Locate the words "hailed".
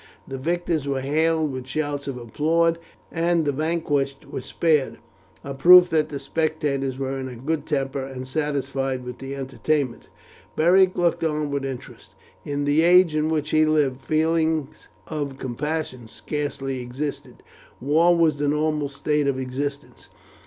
1.01-1.51